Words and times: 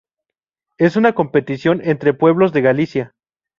Es 0.79 0.95
una 0.95 1.13
competición 1.13 1.79
entre 1.83 2.15
pueblos 2.15 2.51
de 2.53 2.61
Galicia. 2.61 3.11